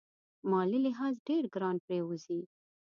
[0.49, 2.41] مالي لحاظ ډېر ګران پرېوزي.